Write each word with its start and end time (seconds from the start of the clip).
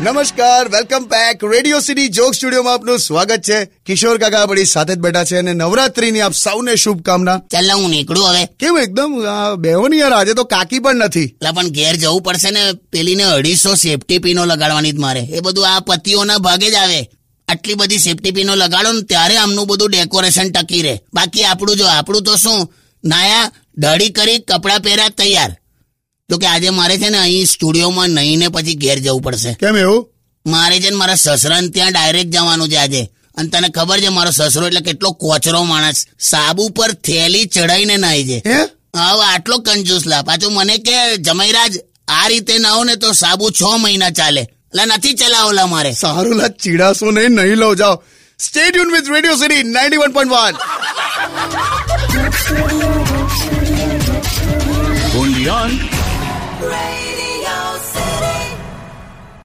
નમસ્કાર 0.00 0.68
welcome 0.68 1.04
back 1.04 1.44
radio 1.44 1.80
city 1.80 2.08
joke 2.08 2.34
સ્ટુડિયોમાં 2.34 2.74
આપનું 2.74 2.98
સ્વાગત 2.98 3.40
છે. 3.40 3.64
કિશોર 3.64 4.18
કાકા 4.18 4.42
આપણી 4.42 4.64
સાથે 4.64 4.94
જ 4.94 4.98
બેઠા 4.98 5.24
છે 5.24 5.36
અને 5.36 5.52
નવરાત્રીની 5.52 6.20
આપ 6.20 6.32
સૌને 6.32 6.76
શુભકામના. 6.76 7.38
ચાલ 7.38 7.70
હું 7.70 7.90
નીકળું 7.90 8.28
હવે. 8.28 8.48
કેવું 8.60 8.80
એકદમ? 8.80 9.12
બેહો 9.14 9.56
બેહોની 9.56 9.98
યાર 9.98 10.12
આજે 10.12 10.34
તો 10.34 10.44
કાકી 10.44 10.78
પણ 10.78 10.96
નથી. 10.96 11.24
એટલે 11.24 11.50
પણ 11.50 11.68
ઘેર 11.68 11.96
જવું 11.96 12.22
પડશે 12.22 12.50
ને 12.50 12.72
પેલીને 12.92 13.22
અઢીસો 13.22 13.74
સેફટી 13.74 14.18
પીનો 14.18 14.44
લગાડવાની 14.44 14.92
જ 14.92 14.98
મારે. 14.98 15.20
એ 15.20 15.40
બધું 15.40 15.76
આ 15.76 15.80
પતિઓના 15.80 16.38
ભાગે 16.38 16.70
જ 16.70 16.74
આવે. 16.74 17.10
આટલી 17.48 17.74
બધી 17.74 17.98
સેફટી 17.98 18.30
પીનો 18.30 18.54
લગાડો 18.54 18.92
ને 18.92 19.02
ત્યારે 19.02 19.36
આમનું 19.36 19.66
બધું 19.66 19.90
ડેકોરેશન 19.90 20.50
ટકી 20.50 20.82
રહે. 20.82 21.00
બાકી 21.14 21.44
આપણું 21.44 21.76
જો 21.76 21.84
આપણું 21.84 22.22
તો 22.22 22.36
શું? 22.36 22.74
નાયા 23.04 23.50
દાઢી 23.78 24.10
કરી 24.10 24.38
કપડાં 24.38 24.80
પહેર્યા 24.80 25.08
તૈયાર. 25.08 25.56
તો 26.34 26.38
કે 26.38 26.46
આજે 26.46 26.70
મારે 26.70 26.98
છે 26.98 27.08
ને 27.08 27.18
અહીં 27.18 27.46
સ્ટુડિયોમાં 27.46 28.08
નહીને 28.08 28.48
પછી 28.48 28.74
ઘેર 28.74 28.98
જવું 28.98 29.22
પડશે. 29.22 29.54
કેમ 29.54 29.76
એવું? 29.76 30.10
મારે 30.46 30.80
છે 30.80 30.90
ને 30.90 30.96
મારા 30.96 31.14
સસરાને 31.14 31.68
ત્યાં 31.68 31.92
ડાયરેક્ટ 31.92 32.30
જવાનું 32.30 32.68
છે 32.68 32.76
આજે. 32.76 33.08
અને 33.36 33.48
તને 33.48 33.68
ખબર 33.68 34.00
છે 34.00 34.08
મારો 34.08 34.30
સસરો 34.30 34.66
એટલે 34.66 34.80
કેટલો 34.80 35.10
કોચરો 35.10 35.62
માણસ. 35.62 36.06
સાબુ 36.20 36.68
પર 36.68 36.92
થેલી 36.92 37.44
ચડાઈને 37.44 37.96
નાઈ 37.96 38.24
છે. 38.24 38.42
હે? 38.46 38.62
હવે 38.96 39.24
આટલો 39.34 39.58
કંજૂસ 39.58 40.06
લા. 40.06 40.22
પાછું 40.22 40.52
મને 40.52 40.78
કે 40.78 41.16
જમૈરાજ 41.16 41.78
આ 42.08 42.28
રીતે 42.28 42.58
ના 42.58 42.84
ને 42.84 42.96
તો 42.96 43.12
સાબુ 43.12 43.50
છ 43.50 43.62
મહિના 43.78 44.10
ચાલે. 44.10 44.40
એટલે 44.40 44.84
નથી 44.84 45.14
ચલાવલા 45.14 45.66
મારે. 45.66 45.92
સારું 45.92 46.34
લા 46.34 46.48
ચીડાશો 46.48 47.10
નહીં 47.10 47.28
નહીં 47.28 47.56
લો 47.56 47.74
જાઓ 47.74 48.02
stadium 48.38 48.92
with 48.92 49.10
radio 49.10 49.36
city 49.36 49.54
91.1 49.54 50.54
only 52.56 52.98
on 52.98 53.03
break 56.64 57.13